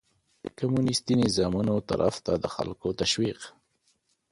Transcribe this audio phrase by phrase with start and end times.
[0.43, 3.39] د کمونيستي نظامونو طرف ته د خلکو تشويق